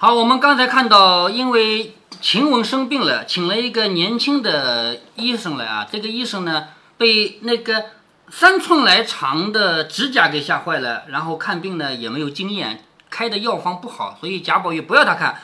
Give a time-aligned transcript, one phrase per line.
[0.00, 5.88] 好，我们刚才看到，因为晴雯生病了，请了一个年轻的医生来啊。
[5.90, 7.86] 这个医生呢，被那个
[8.30, 15.40] 三寸来长的指甲给吓坏了，然后看病呢也没有经验，开的药方不好，所以贾宝玉不要他看，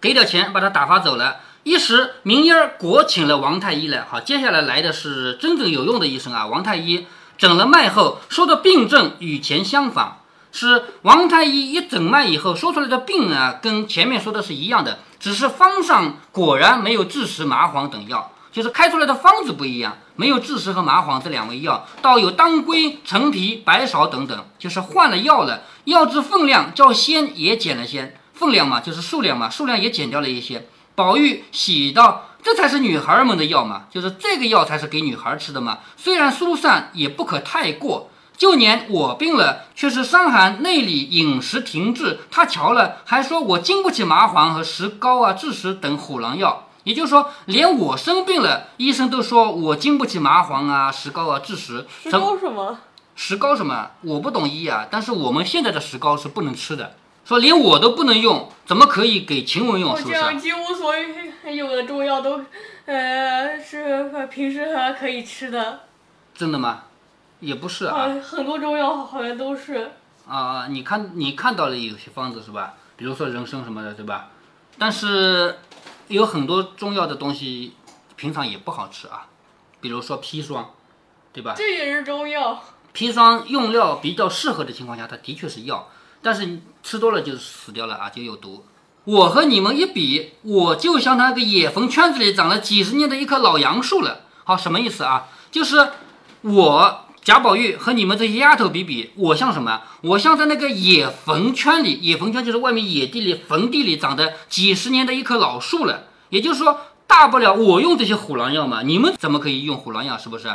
[0.00, 1.36] 给点钱把他打发走了。
[1.62, 6.48] 一时明烟儿果请了王太医来，好，接下来来的是真正有用的医生啊。
[6.48, 7.06] 王太医
[7.38, 10.18] 诊了脉后说的病症与前相仿。
[10.56, 25.64] 是王太医一诊脉以后说出来的病啊，跟前面说的是一样的，只是方上果然没有枳实、麻黄等药，就是开出来的方子不一样，没有枳实和麻黄这两味药，倒有当归、陈皮、白芍等等，就是换了药了。
[25.86, 30.68] 药之分量较先也减了些，分量嘛就是数量嘛，数量也减掉了一些。
[30.94, 46.68] 宝玉喜道：“这才是女孩们的药嘛，就是这个药才是给女孩吃的嘛，虽然疏散也不可太过。”就年我病了，却是伤寒内里饮食停滞，他瞧了还说我经不起麻黄和石膏啊、枳实等虎狼药。
[46.82, 51.86] 也就是说，连我生病了，医生都说我经不起麻黄啊、石膏啊、枳实。
[52.02, 52.78] 石膏什么？
[53.16, 53.92] 石膏什么？
[54.02, 56.94] 我不懂医啊，但是我们现在的石膏是不能吃的。
[57.24, 59.96] 说连我都不能用，怎么可以给晴雯用？
[59.96, 60.14] 是不是？
[60.14, 60.92] 这样几乎所
[61.50, 62.44] 有的中药都，
[62.84, 64.66] 呃，是平时
[65.00, 65.80] 可以吃的。
[66.34, 66.82] 真的吗？
[67.44, 69.92] 也不是啊，很多中药好像都是
[70.26, 70.66] 啊。
[70.68, 72.74] 你看，你看到了有些方子是吧？
[72.96, 74.30] 比如说人参什么的，对吧？
[74.78, 75.58] 但是
[76.08, 77.74] 有很多中药的东西
[78.16, 79.26] 平常也不好吃啊。
[79.80, 80.70] 比如说砒霜，
[81.32, 81.54] 对吧？
[81.56, 82.62] 这也是中药。
[82.94, 85.88] 砒霜用料比较适合的情况下，它的确是药，
[86.22, 88.64] 但是吃多了就死掉了啊，就有毒。
[89.04, 94.20] 我和你们一比，我就像那个野坟圈子里长了几十年的一棵老杨树了。
[94.44, 95.28] 好，什么意思啊？
[95.50, 95.90] 就是
[96.42, 97.00] 我。
[97.24, 99.80] 贾宝玉和你们这些丫头比比，我像什么？
[100.02, 106.04] 我像在那个野坟圈里，野坟圈就是外面野地里坟地里长的几十年的一棵老树了。
[106.28, 110.18] 也就是说，大不了我用这些虎狼药嘛，你们怎么可以用虎狼药？
[110.18, 110.52] 是不是？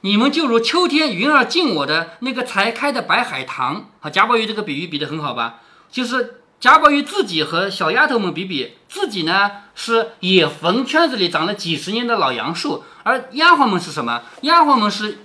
[0.00, 3.90] 你们就如秋天云儿进我的那个才开的白海棠。
[4.00, 5.56] 好，贾宝玉这个比喻比得很好吧？
[5.92, 14.22] 就是贾宝玉自己和小丫头们比比，自己呢是野坟圈子里长了几十年的老杨树，而丫鬟们是什么？
[14.40, 15.18] 丫鬟们是。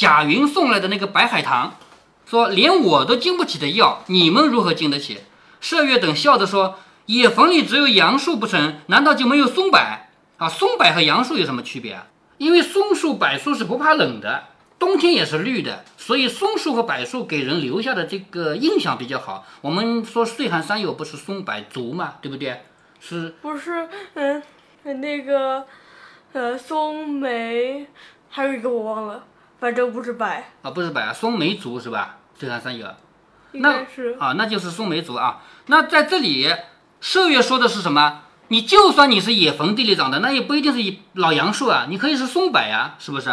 [0.00, 1.74] 贾云送来的那个白海棠，
[2.24, 5.18] 说连我都经不起的药，你们如何经得起？
[5.60, 8.78] 麝月等笑着说：“野坟里只有杨树不成？
[8.86, 9.78] 难道就没有松柏
[10.38, 10.48] 啊？
[10.48, 12.06] 松柏和杨树有什么区别啊？
[12.38, 14.44] 因为松树、柏树是不怕冷的，
[14.78, 19.44] 冬天也是绿的，所以松树和柏树给人留下的这个印象比较好。
[19.60, 22.62] 我们说岁寒三友不是松柏竹嘛，对不对？
[23.00, 23.86] 是不是？
[24.14, 24.42] 嗯，
[24.82, 25.66] 那个，
[26.32, 27.86] 呃，松梅，
[28.30, 29.24] 还有一个我忘了。
[29.60, 32.16] 反正不是柏啊，不是柏啊，松梅竹是吧？
[32.34, 32.86] 岁寒山有，
[33.52, 35.42] 那是啊，那就是松梅竹啊。
[35.66, 36.50] 那在这里，
[37.02, 38.22] 麝月说的是什么？
[38.48, 43.30] 你就算你是野坟地里长的，那也不一定是老杨树啊，你可以是松柏呀，是不是？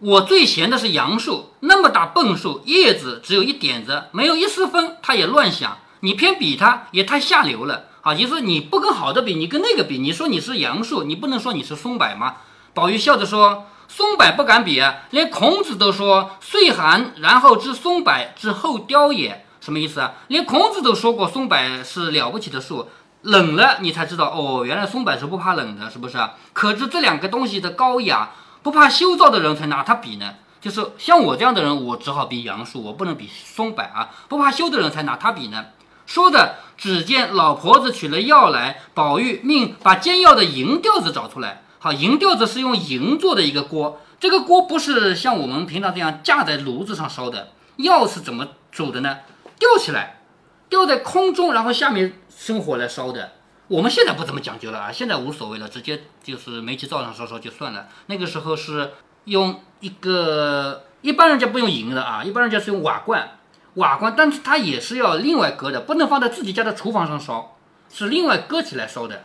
[0.00, 5.78] 我最闲的是杨树，那么大笨树，叶子只有一点子，没有一丝分，它也乱响。
[6.00, 8.12] 你偏比它，也太下流了啊！
[8.12, 12.38] 就是你不跟好的比，你跟那个比，你说你是杨树，你不能说你是松柏吗？
[12.74, 13.66] 宝玉笑着说。
[13.88, 20.14] 松柏不敢比，连孔子都说岁寒，然后知松柏之后凋也，什么意思啊？
[20.28, 22.88] 连孔子都说过松柏是了不起的树，
[23.22, 26.34] 冷了你才知道哦，原来松柏是不怕冷的，是不是啊？
[26.52, 28.30] 可知这两个东西的高雅，
[28.62, 30.34] 不怕羞躁的人才拿它比呢。
[30.60, 34.10] 就是像我这样的人，我只好比杨树，我不能比松柏啊。
[34.28, 35.66] 不怕羞的人才拿它比呢。
[36.06, 41.63] 说着，只见老婆子取了药来，宝玉命把煎药的银吊子找出来。
[41.84, 47.48] 好，银吊子是用银做的一个锅，这个锅不是像我们平常这样架在炉子上烧的。
[47.76, 49.18] 药是怎么煮的呢？
[49.58, 50.22] 吊起来，
[50.70, 53.32] 吊在空中，然后下面生火来烧的。
[53.68, 57.86] 我们现在不怎么讲究了啊，现在无所谓了，直接就是煤气灶上烧烧就算了。
[58.06, 58.92] 那个时候是
[59.24, 63.36] 用一个，一般人家不用银的啊，一般人家是用瓦罐，
[63.74, 67.58] 瓦罐，但是它也是要另外搁的，不能放在自己家的厨房上烧，
[67.92, 69.24] 是另外搁起来烧的。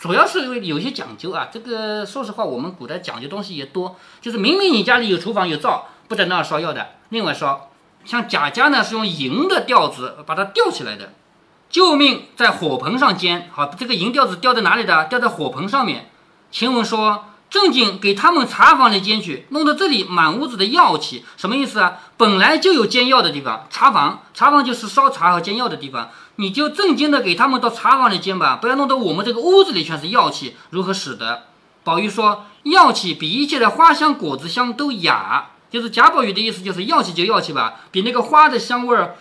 [0.00, 7.70] 主要是因为有些讲究啊，这个说实话，我们古代讲究东西也多，就是明明你家里有厨房有灶，不在那儿烧药的，另外烧。
[8.06, 11.12] 像贾家呢是用银的吊子把它吊起来的，
[11.68, 13.50] 救命在火盆上煎。
[13.52, 15.04] 好，这个银吊子吊在哪里的？
[15.04, 16.10] 吊在火盆上面。
[16.50, 17.26] 晴雯说。
[17.50, 21.98] 正经给他们茶房里煎去，弄得这里满屋子的药气，什么意思啊？
[22.16, 31.42] 本来就有煎药的地方，茶房，茶房就是烧茶和煎药的地方，你就正经的给他们到茶房里煎吧，不要弄得我们这个屋子里全是药气，如何使得？
[31.84, 39.16] 宝玉说，药气比一切的花香果子香都雅，就是贾宝玉的意思，就是药气就药气吧，比那个花的香味儿、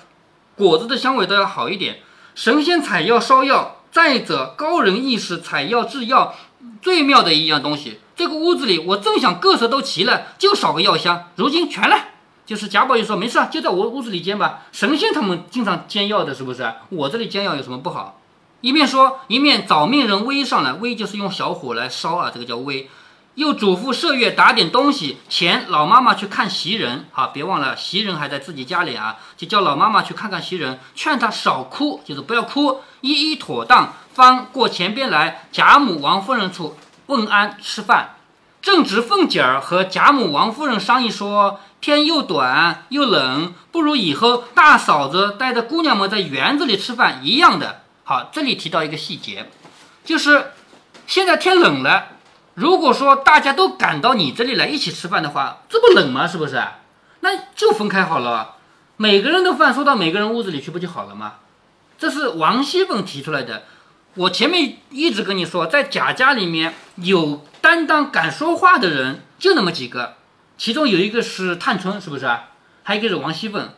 [0.55, 1.99] 果子的香味都要好一点。
[2.35, 6.35] 神仙采药烧药，再者，高人意识采药制药，
[6.81, 7.99] 最妙的一样东西。
[8.15, 11.97] 这个屋子里，我正想各色都齐了，就少个药香，如今全了。
[12.49, 14.61] 就是贾宝玉说没事，就在我屋子里煎吧。
[14.71, 16.73] 神仙他们经常煎药的，是不是？
[16.89, 18.19] 我这里煎药有什么不好？
[18.61, 22.87] 一面说，一面找命人煨上来，煨就是用小火来烧啊，这个叫煨。
[23.35, 27.05] 又嘱咐麝月打点东西，前老妈妈去看袭人。
[27.11, 36.75] 好，别忘了袭人还在自己家里啊，就叫老妈妈去看看袭人，劝她少哭，就是不要哭，一一妥当，方过前边来贾母、王夫人处
[37.05, 38.15] 问安吃饭。
[38.61, 47.83] 正值凤姐儿和贾母、王夫人商议说，天又短又冷，不如以后大嫂子带着姑娘们在园子里吃饭一样的。
[48.03, 49.49] 好，这里提到一个细节，
[50.03, 50.51] 就是
[51.07, 52.07] 现在天冷了。
[52.55, 56.27] 如果说大家都赶到你这里来一起吃饭的话，这不冷吗？
[56.27, 56.61] 是不是？
[57.21, 58.55] 那就分开好了，
[58.97, 61.35] 每个人的饭送到每个人屋子里去不就好了吗？
[61.97, 63.63] 这是王熙凤提出来的。
[64.15, 70.15] 我前面一直跟你说，在贾家里面有担当、敢说话的人就那么几个，
[70.59, 72.29] 其中有一个是探春，是不是？
[72.83, 73.69] 还有一个是王熙凤。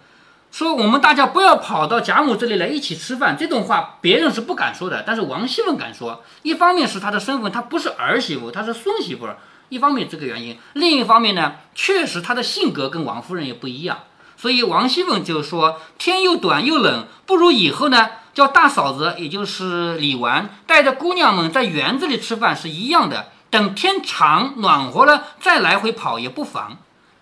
[0.51, 6.23] 说我们大家不要跑到贾母这里来一起吃饭，这种话别人是不敢说的，但是王熙凤敢说。
[6.41, 9.27] 一方面是她的身份，她不是儿媳妇，她是孙媳妇。
[9.69, 13.99] 一方面这个原因，另一方面呢，确实她的性格跟王夫人也不一样。
[14.35, 23.27] 所以王熙凤就说：天又短又冷，不如以后呢，叫大嫂子，也就是李纨，带着姑娘们在园子里吃饭是一样的。
[23.51, 26.77] 等天长暖和了，再来回跑也不妨。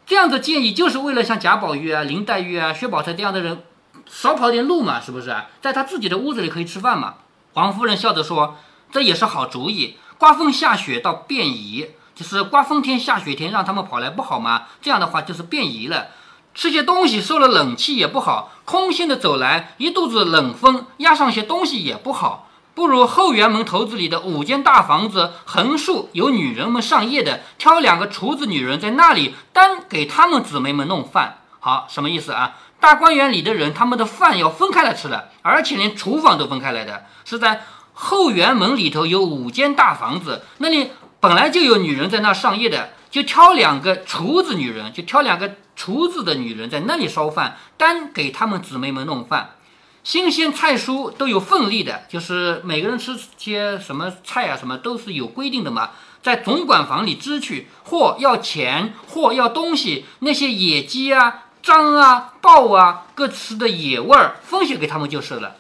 [0.06, 3.64] 这样的建议就是为了像贾宝玉啊、林黛玉啊、薛宝钗这样的人
[4.08, 5.36] 少跑点路嘛，是不是？
[5.62, 7.16] 在他自己的屋子里可以吃饭嘛。
[7.54, 8.58] 王夫人笑着说
[8.92, 9.98] ：“这也是好主意。
[10.20, 14.68] 刮风下雪倒便宜，就是刮风天、下雪天让他们跑来不好吗？
[14.82, 16.10] 这样的话就是便宜了。
[16.54, 22.49] 吃些东西受了冷气也不好，空心的走来一肚子冷风，压上些东西也不好。”
[22.80, 31.40] 不如后园门头子里的五间大房子，横竖有女人们上夜的，挑两个厨子女人在那里单给他们姊妹们弄饭。
[31.60, 32.56] 好，什么意思啊？
[32.80, 49.56] 大观园里的人，他们的饭要分开来吃了，而且连厨房都分开来的，是在后园门里头有五间大房子，那里本来就有女人在那上夜的，就挑两个厨子女人，就挑两个厨子的女人在那里烧饭，单给他们姊妹们弄饭。
[50.04, 55.92] 新鲜菜蔬都有份例的，就是每个人吃些什么菜啊，什么都是有规定的嘛。
[56.22, 65.56] 在总管房里支取，或要钱，或要东西，那些野鸡啊、獐啊、豹啊，各吃的野味儿，分些给他们就是了。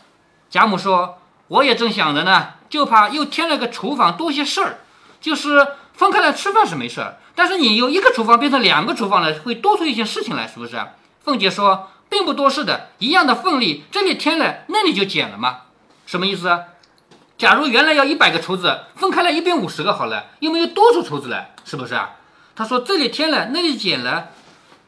[0.49, 4.79] 贾母说：“我也正想着呢，就怕又添了个厨房，多些事儿。
[5.21, 10.81] 就是分开来吃饭是没事儿，但是你有一个厨房变成两个厨房了，会多出一些事情来，是不是？”
[11.23, 11.89] 凤姐说。
[12.09, 15.59] 并不多事的，一样的份例，这里添了，那里就减了吗？
[16.05, 16.59] 什么意思啊？
[17.37, 22.15] 假如原来要一百个厨子，分开了一边五十个好了，又没有多出厨子来，是不是啊？
[22.55, 24.29] 他说这里添了，那里减了，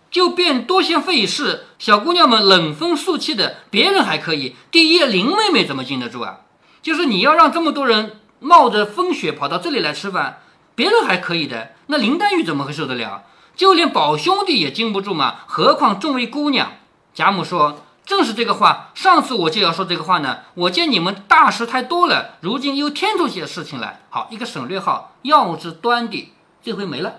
[0.10, 1.68] 就变多些费事。
[1.80, 6.40] 小姑娘们冷风肃气的，别人还可以，第一林妹妹怎么经得住啊？
[6.82, 10.42] 就是你要让这么多人冒着风雪跑到这里来吃饭，
[10.76, 13.24] 别人还可以的，那林黛玉怎么会受得了？
[13.56, 16.74] 就连宝兄弟也经不住嘛，何况众位姑娘？
[17.14, 20.40] 贾母说：“正是这个话，上次我就要说这个话呢。
[20.54, 24.00] 我见你们大事太多了，如今又添出些事情来。
[24.10, 27.16] 好，一个省略号，要之端的，这回没了。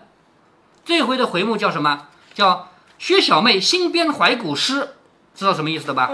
[0.85, 2.09] 这回的回目叫什么？
[2.33, 4.97] 叫薛小妹新编怀古诗，
[5.35, 6.11] 知道什么意思的吧？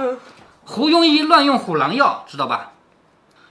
[0.65, 2.73] 胡庸医乱用虎狼药，知道吧？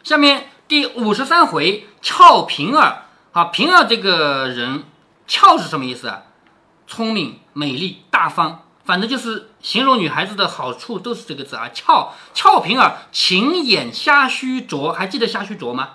[0.03, 3.05] 下面第五十三回，俏平儿。
[3.31, 4.84] 好，平儿这个人，
[5.25, 6.24] 俏是什么意思啊？
[6.86, 15.89] 聪明、美丽、大方。”反正就是形容女孩子的好处都是这个字啊，俏俏平儿，情眼瞎须镯，还记得瞎须镯吗？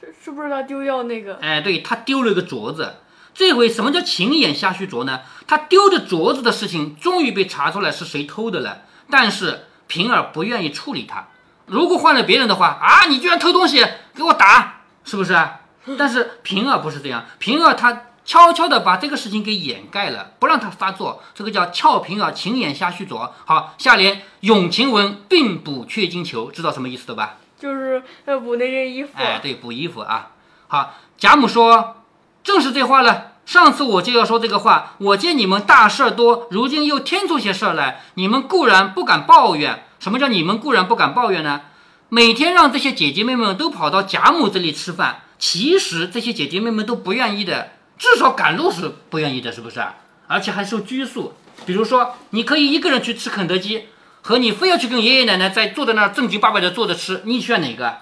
[0.00, 1.36] 是是不是他丢掉那个？
[1.36, 2.96] 哎，对他丢了一个镯子。
[3.34, 5.20] 这回什么叫情眼瞎须镯呢？
[5.46, 11.28] 他丢的镯子的事情终于被查出来是谁偷的了，但是平儿不愿意处理他。
[11.66, 15.40] 如果换了别人的话啊，你居然偷东西，给我打，是不是？
[15.96, 18.06] 但是平儿不是这样，平儿她。
[18.24, 23.30] 悄悄地把这个事情给掩盖了，不让他发作，这个叫俏平儿晴眼瞎须镯。
[23.44, 27.36] 好，下联永晴雯并补缺金裘，知道什么意思的吧？
[27.58, 29.10] 就是要补那件衣服。
[29.14, 30.30] 哎，对，补衣服啊。
[30.68, 32.02] 好，贾母说，
[32.42, 33.32] 正是这话了。
[33.46, 39.84] 上次我就要说这个话，我见你们大事儿多，如今又添出些事儿来，你们固然不敢抱怨。
[39.98, 41.60] 什么叫你们固然不敢抱怨呢？
[42.08, 47.72] 每天让这些姐姐妹妹都跑到贾母这里吃饭，其实这些姐姐妹妹都不愿意的。
[47.98, 49.82] 至少赶路是不愿意的，是不是？
[50.26, 51.34] 而且还受拘束。
[51.66, 53.88] 比如说，你可以一个人去吃肯德基，
[54.22, 57.98] 和你非要去跟爷爷奶奶在坐在那儿正经八百的坐着吃，你选哪个？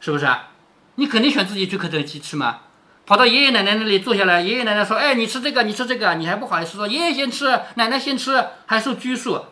[0.00, 0.48] 是不是啊？
[0.94, 2.60] 你肯定选自己去肯德基吃嘛。
[3.04, 9.44] 跑到爷爷奶奶那里坐下来，爷爷奶奶说：“哎，你吃这个，你吃这个，你还不好意思说爷爷先吃，奶奶先吃，还受拘束，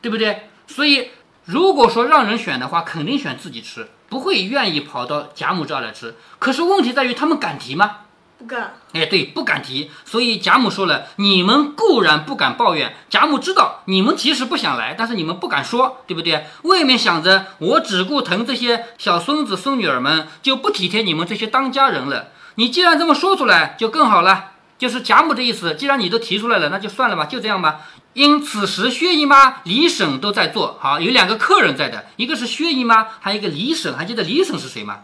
[0.00, 1.10] 对不对？”所以，
[1.44, 6.14] 如果说让人选的话，肯定选自己吃，不会愿意跑到贾母这儿来吃。
[6.38, 7.96] 可是问题在于，他们敢提吗？
[8.42, 8.74] 不敢。
[8.92, 9.88] 哎，对，不敢提。
[10.04, 16.46] 所以贾母说了：“你们固然不敢抱怨，贾母知道你们其实不想来，但是你们不敢说，对不对？
[16.62, 25.76] 外面想着我只顾疼这些小孙子孙女儿们，就不体贴你们这些当家人了。”你既然这么说出来就更好了，就是贾母的意思。
[25.76, 27.82] 既然你都提出来了，那就算了吧，就这样吧。
[28.14, 33.96] 因此时薛姨妈、李婶都在做，好有两个客人在的，一个是薛姨妈，还有一个李婶。
[33.96, 35.02] 还记得李婶是谁吗？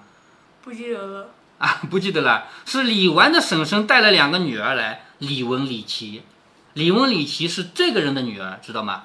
[0.63, 2.45] 不记得了啊，不记得了。
[2.65, 6.23] 是李纨的婶婶带了两个女儿来，李文、李琦。
[6.75, 9.03] 李文、李琦是这个人的女儿，知道吗？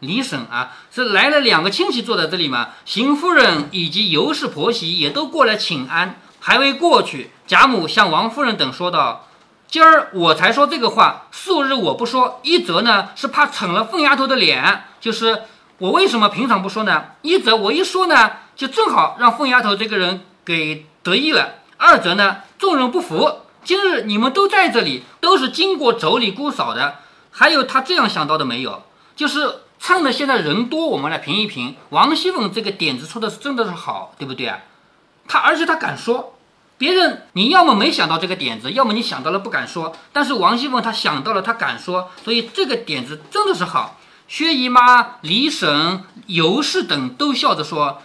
[0.00, 2.68] 李婶啊，是来了两个亲戚坐在这里嘛。
[2.84, 6.16] 邢夫人以及尤氏婆媳也都过来请安。
[6.40, 9.26] 还未过去，贾母向王夫人等说道
[9.66, 12.40] ：“今儿我才说这个话，素日我不说。
[12.44, 15.42] 一则呢是怕逞了凤丫头的脸，就是
[15.78, 17.06] 我为什么平常不说呢？
[17.22, 23.38] 一则我一说呢，就正好让凤丫头这个人给得意了；二则呢，众人不服。
[23.64, 26.96] 今日你们都在这里，都是经过妯娌姑嫂的。
[27.30, 28.82] 还有他这样想到的没有？
[29.16, 31.76] 就是趁着现在人多，我们来评一评。
[31.90, 34.58] 王熙凤这个点子出的是真的是好，对不对啊？
[35.26, 36.34] 他而且他敢说。”
[36.78, 39.92] 别人你要么没想到这个点子，要么你想到了不敢说。
[40.12, 43.98] 但是王熙凤她想到了，她敢说，所以这个点子真的是好。
[44.28, 48.00] 薛姨妈、李婶、尤氏等都笑着说：“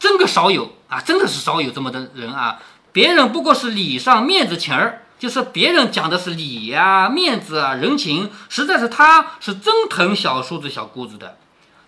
[0.00, 2.58] 真个少有啊，真的是少有这么的人啊！
[2.96, 11.36] 别人不过是礼上面子情儿，就是别人讲的是礼呀、面子啊、人情，实在是他是真疼小叔子、小姑子的，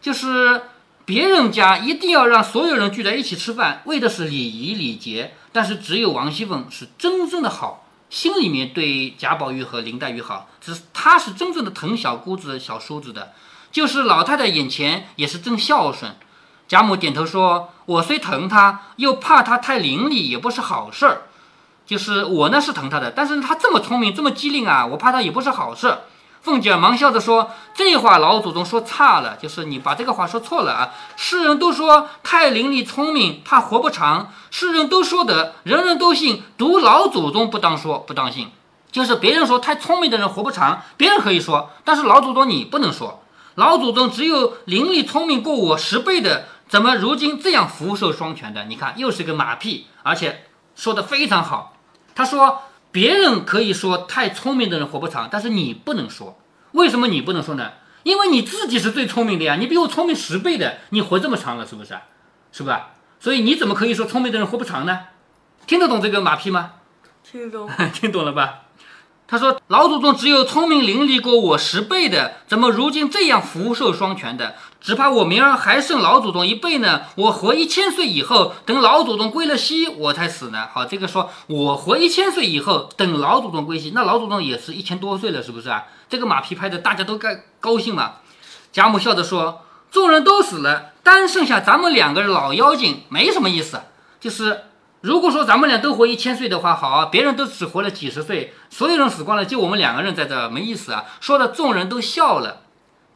[0.03, 0.65] 就是
[1.07, 13.33] 别人家一定要让所有人聚在一起吃饭，为的是礼仪礼节。”但是只有王熙凤是真正的好，心里面对贾宝玉和林黛玉好，只是她是真正的疼小姑子、小叔子的，
[13.73, 16.15] 就是老太太眼前也是真孝顺。
[16.69, 21.23] 贾母点头说：“我虽疼她，又怕她太伶俐，也不是好事儿。
[21.87, 26.01] 就是我呢是疼她的，但是她这么聪明，这么机灵啊，我怕她也不是好事儿。”
[26.41, 30.91] 凤姐忙笑着说：“这话老祖宗说差了，就是你把这个话说错了啊！
[31.17, 38.51] 世人都说太伶俐聪明，怕活不长；世人都说的，人人都信，独老祖宗不当说，不当信。
[38.93, 43.23] 就是别人说太聪明的人活不长，别人可以说，但是老祖宗你不能说。
[43.57, 48.65] 老祖宗只有伶俐聪明过我十倍的，怎么如今这样福寿双全的？
[48.67, 50.45] 你看又是个马屁，而且
[50.75, 51.77] 说的非常好。
[52.15, 56.39] 他说。”别人可以说太聪明的人活不长，但是你不能说。
[56.73, 57.73] 为什么你不能说呢？
[58.03, 61.99] 因为你自己是最聪明的呀，你比我聪明十倍的，你活这么长了，是不是？
[62.51, 62.95] 是吧？
[63.21, 65.01] 所以你怎么可以说聪明的人活不长呢？
[65.67, 66.73] 听得懂这个马屁吗？
[67.23, 68.63] 听懂， 听懂了吧？
[69.29, 74.57] 他说：“老祖宗只有聪明伶俐过我十倍的，怎么如今这样福寿双全的？
[74.81, 77.03] 只怕我明儿还剩老祖宗一辈呢。
[77.17, 80.69] 我活一千岁以后，等老祖宗归了西，我才死呢。
[80.73, 85.85] 好，这个说我活一千岁以后，等老祖宗归西，那老祖宗也是一千多岁了，是不是啊？
[86.09, 88.13] 这个马屁拍的大家都该高兴嘛。”
[88.73, 93.81] 贾母笑着说：“众人都死了，单剩下咱们两个老妖精，没什么意思，
[94.21, 94.65] 就是。”
[95.01, 101.05] 如果说咱们俩都活一千岁的话，好，别人都只活了几十岁，所有人死光了，就我们两个人在这，没意思啊。
[101.21, 102.63] 说的众人都笑了。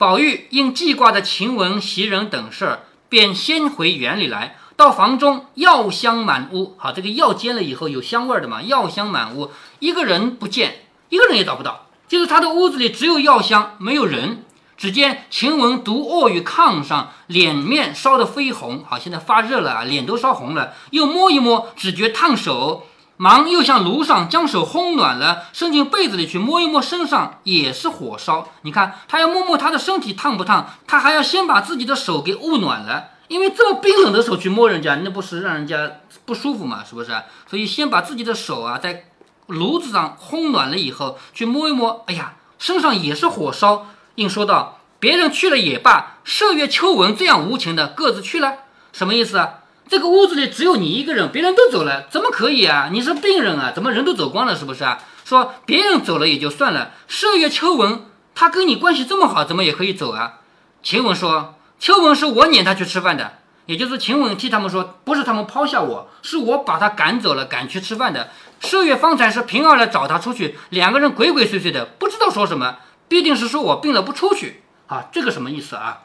[0.02, 6.74] 宝玉因记挂的晴雯、袭人等事儿，便先回园里来，到房中药香满屋。
[6.76, 14.44] 好，这个药煎了以后有香味的嘛，药香满屋，一个人不见，一个人也找不到，就是他的屋子里只有药香，没有人。
[14.76, 20.74] 只见晴雯独卧于炕上，脸面烧得绯红，好，现在发热了啊，脸都烧红了。
[20.90, 22.88] 又摸一摸，只觉烫手，
[23.22, 28.48] 忙又向炉上将手烘暖了，伸进被子里去摸一摸身上，也是火烧。
[28.62, 37.12] 你看，他要摸摸他的身体烫不烫，他还要先把自己的手给捂暖了，因为这么冰冷的手去摸人家，那不是让人家不舒服嘛，是不是？
[37.48, 39.04] 所以先把自己的手啊，在
[39.46, 43.86] 炉子上烘暖了以后，去摸一摸，哎呀，身上也是火烧。
[44.16, 48.54] 应说道：“别人去了也罢，麝月、秋文这样无情的各自去了，
[48.92, 49.60] 什么意思啊？
[49.92, 52.88] 这个屋子里只有你一个人，别人都走了，怎么可以啊？
[52.90, 53.72] 你是病人啊？
[53.74, 54.56] 怎么人都走光了？
[54.56, 54.98] 是不是啊？
[55.22, 60.38] 说别人走了也就算了，麝月、秋纹他跟你关系这么好，怎么也可以走啊？”
[60.82, 63.32] 晴雯说：“秋纹是我撵他去吃饭的，
[63.66, 68.30] 也就是晴雯替他们说，不是他们抛下我，是我把他赶走了，赶去吃饭的。
[68.62, 76.04] 麝月方才是平儿来找他出去，两个人鬼鬼祟祟的，不知道说什么。”必定是说我病了不出去啊，这个什么意思啊？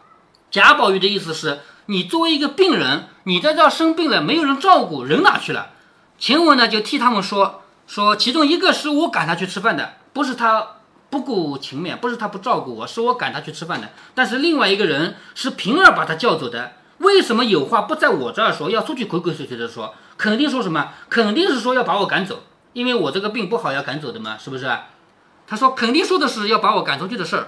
[0.52, 5.70] 贾宝玉的意思是你作为一个病人，你在这儿生病了，没有人照顾，人哪去了？
[6.18, 10.68] 晴雯呢就替他们说说，其中一个是我赶他去吃饭的，不是他
[11.10, 13.90] 不顾情面，不是他不照顾我，是我赶他去吃饭的。
[14.14, 19.94] 但是另外一个人是平儿把他叫走的，为什么有话不在我这儿说，要出去鬼鬼祟祟的说？
[20.18, 20.90] 肯定说什么？
[21.10, 24.70] 肯定是说要把我赶走，因为我这个病不好要赶走的嘛，是不是？
[25.48, 27.48] 他说肯定说的是要把我赶出去的事儿。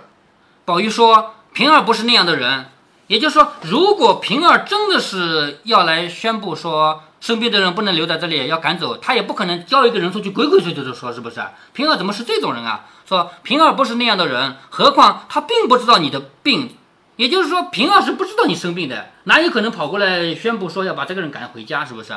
[0.63, 2.67] 宝玉说平儿不是那样的人，
[3.10, 11.42] 也就是说，如果平儿真的是要来宣布说生病的人不能留在这里，要赶走，他也不可能叫一个人出去鬼鬼祟祟的说，是不是？
[11.74, 12.86] 平儿怎么是这种人啊？
[13.08, 16.78] 说平儿不是那样的人，何况他并不知道你的病，
[17.16, 22.13] 也就是说平儿是不知道你生病的，哪有可能跑过来宣布说要把这个人赶回家，是不是？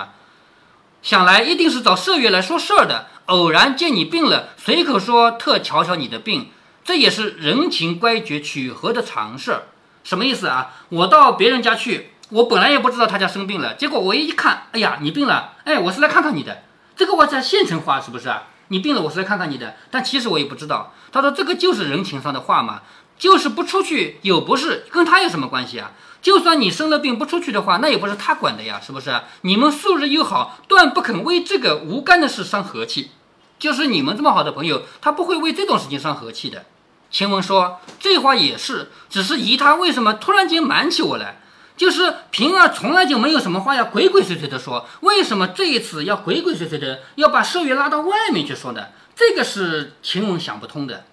[1.00, 6.50] 想来一定是找麝月来说事儿的，偶然见你病了，随口说特瞧瞧你的病，
[6.84, 9.62] 这也是人情乖觉取和的常事儿。
[10.04, 10.72] 什么意思啊？
[10.88, 16.62] 我到别人家去，我本来也不知道他家生病了，结果我一看，哎呀，你病了，哎，我是来看看你的。
[16.96, 18.44] 这个我在县城话是不是啊？
[18.68, 20.92] 你病了，我是来看看你的，但其实我也不知道。
[21.10, 22.82] 他说这个就是人情上的话嘛，
[23.18, 25.92] 就是不出去有不是，跟他有什么关系啊？
[26.20, 29.20] 就算你生了病不出去的话，那也不是他管的呀，是不是？
[29.42, 33.10] 你们素日又好，断不肯为这个无干的事伤和气。
[33.58, 36.64] 就是你们这么好的朋友，他不会为这种事情伤和气的。
[37.12, 41.40] 晴雯说这话也是，只是姨他为什么突然间瞒起我来？
[41.76, 48.86] 就是平儿从来就没有什么话要鬼鬼祟祟的说，为什么这一次要鬼鬼祟祟的要把麝月拉到外面去说呢？
[49.14, 51.04] 这个是晴雯想不通的。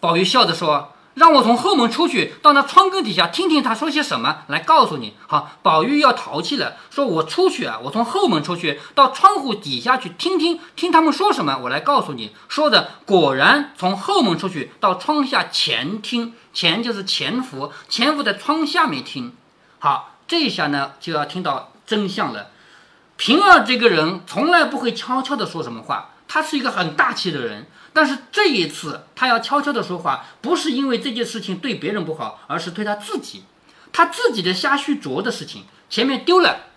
[0.00, 0.94] 宝玉笑着说。
[1.14, 5.14] 让我从后门出去，到那窗根底下听听他说些什么，来告诉你。
[5.26, 12.34] 好，宝玉要淘气了，说我出去啊，我从后门出去，到窗户底下去听听听他们说什么，我来告诉你。
[12.48, 19.34] 说的果然从后门出去，到窗下前听，前就是潜伏，潜伏在窗下面听。
[19.78, 22.48] 好，这一下呢就要听到真相了。
[23.18, 27.66] 平儿这个人从来不会悄悄的说什么话，他是一个很大气的人。
[27.92, 33.44] 但是这一次，他要悄悄的说话，不是因为这件事情对别人不好，而是对他自己，
[33.92, 36.68] 他自己的瞎虚着的事情，前面丢了，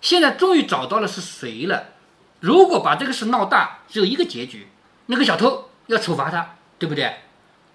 [0.00, 1.90] 现在终于找到了是谁了。
[2.40, 4.66] 如果把这个事闹大，只有一个结局，
[5.06, 7.20] 那个小偷要处罚他，对不对？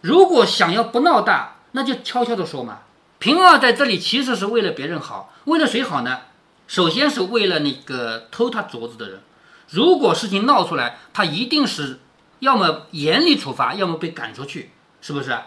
[0.01, 2.79] 如果想要不闹大，那就悄悄的说嘛。
[3.17, 6.19] 平儿在这里其实是为了别人好，为了谁好呢？
[6.67, 9.21] 首先是为了那个偷他镯子的人。
[9.69, 11.99] 如果事情闹出来，他一定是。
[12.39, 15.37] 要么严厉处罚，要么被赶出去，是不是？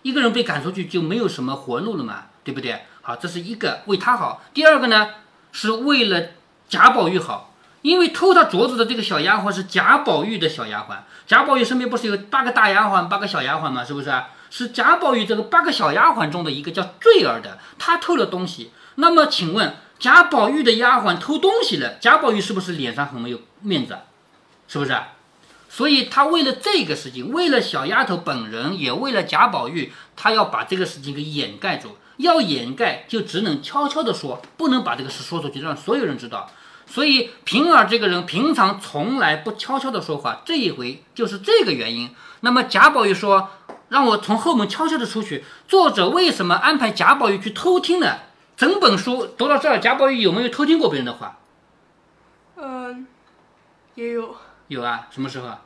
[0.00, 2.80] 一个人被赶出去就没有什么活路了嘛，对不对？
[3.02, 4.40] 好，这是一个为他好。
[4.54, 5.08] 第二个呢，
[5.52, 6.28] 是为了
[6.66, 7.52] 贾宝玉好，
[7.82, 10.96] 因为偷他镯子的这个小丫鬟是贾宝玉的小丫鬟。
[11.26, 13.84] 贾宝玉身边不是有八个大丫鬟、八个小丫鬟吗？
[13.84, 14.10] 是不是？
[14.48, 18.72] 是贾宝玉这个八个小丫鬟中的一个叫坠儿的，她偷了东西。
[18.94, 23.98] 那么请问，贾宝玉的丫鬟偷东西了，贾宝玉是不是脸上很没有面子？
[24.66, 24.96] 是不是？
[25.68, 31.98] 所以他为了这个事情，为了小丫头本人，也为了贾宝玉，他要把这个事情给掩盖住。
[32.16, 36.50] 要掩盖，就只能悄悄地说，不能把这个事说出去，让所有人知道。
[36.86, 42.10] 所以平儿这个人平常从来不悄悄地说话，这一回就是这个原因。
[42.40, 43.50] 那么贾宝玉说，
[43.90, 45.44] 让我从后门悄悄地出去。
[45.68, 48.16] 作者为什么安排贾宝玉去偷听呢？
[48.60, 51.38] 整本书读到这儿，贾宝玉有没有偷听过别人的话？
[52.56, 53.06] 嗯，
[53.94, 54.36] 也有。
[54.68, 55.62] 有啊，什么时候啊？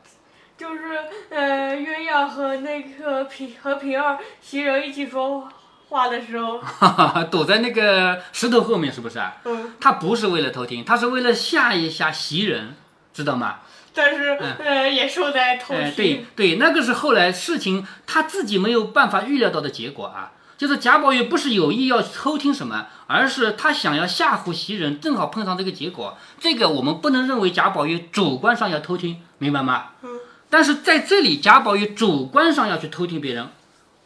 [0.57, 5.49] 就是呃，鸳鸯和那个平和平儿袭人一起说
[5.89, 6.61] 话的时候，
[7.33, 9.39] 躲在那个石头后面，是不是啊？
[9.43, 9.73] 嗯。
[9.81, 12.77] 他不是为了偷听，他是为了吓一吓袭人，
[13.13, 13.59] 知道吗？
[13.93, 15.95] 但是呃，也受在偷听。
[15.97, 20.31] 对对，那个是后来事情他自己没有办法预料到的结果啊。
[20.57, 26.17] 就是贾宝玉不是有意要偷听什么，而是他想要吓唬袭人，正好碰上这个结果。
[26.39, 29.87] 这个我们不能认为贾宝玉主观上要偷听，明白吗？
[30.03, 30.11] 嗯。
[30.49, 33.49] 但是在这里，贾宝玉主观上要去偷听别人，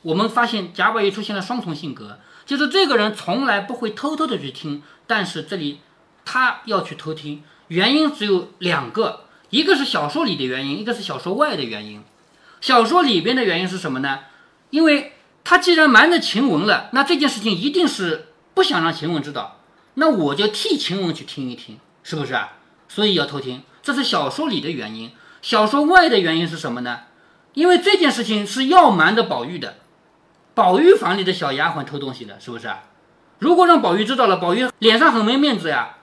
[0.01, 5.81] 我们发现贾宝玉出现了双重性格，就是这个人从来不会偷偷的去听，但是这里
[6.25, 12.03] 他要去偷听，原因只有两个，一个是小说里的原因，一个是小说外的原因。
[12.63, 14.21] 小说里边的原因是什么呢？
[14.71, 15.13] 因为。
[15.49, 19.61] 他既然瞒着晴雯了，那这件事情一定是不想让晴雯知道。
[19.95, 22.53] 那我就替晴雯去听一听，是不是啊？
[22.87, 25.11] 所以要偷听，这是小说里的原因。
[25.41, 26.99] 小说外的原因是什么呢？
[27.55, 29.77] 因为这件事情是要瞒着宝玉的。
[30.55, 32.71] 宝玉房里的小丫鬟偷东西了，是不是？
[33.39, 35.97] 如果让宝玉知道了，宝玉脸上很没面子呀。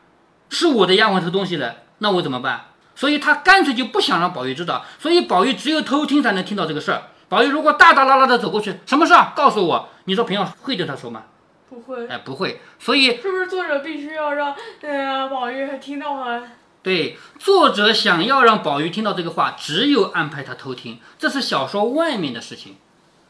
[0.49, 2.69] 是我的丫鬟偷东西了，那我怎么办？
[2.95, 4.83] 所以他干脆就不想让宝玉知道。
[4.97, 7.03] 所以宝玉只有偷听才能听到这个事儿。
[7.27, 9.33] 宝玉如果大大拉拉的走过去，什么事啊？
[9.35, 11.23] 告诉我，你说平儿会对他说吗？
[11.67, 12.61] 不会，哎，不会。
[12.79, 16.41] 所以是不是作者必须要让呃宝玉听到啊？
[16.83, 22.77] 对作者想要让宝玉听到这个话，只有安排他偷听，这是小说外面的事情，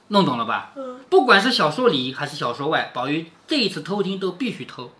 [0.09, 0.73] 弄懂了吧？
[0.75, 4.91] 嗯，不管是小说里还是小说外，宝玉这一次偷听都必须偷。